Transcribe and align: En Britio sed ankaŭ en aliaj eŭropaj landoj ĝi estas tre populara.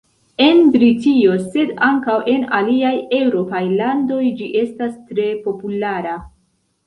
En 0.43 0.59
Britio 0.75 1.33
sed 1.41 1.73
ankaŭ 1.87 2.15
en 2.31 2.47
aliaj 2.61 2.93
eŭropaj 3.19 3.61
landoj 3.81 4.23
ĝi 4.39 4.49
estas 4.63 4.97
tre 5.11 5.27
populara. 5.47 6.17